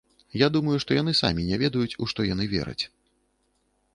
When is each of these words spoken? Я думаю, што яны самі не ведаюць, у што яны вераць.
Я 0.41 0.47
думаю, 0.55 0.77
што 0.83 0.97
яны 1.01 1.13
самі 1.21 1.45
не 1.51 1.59
ведаюць, 1.65 1.93
у 2.05 2.09
што 2.13 2.27
яны 2.31 2.47
вераць. 2.57 2.83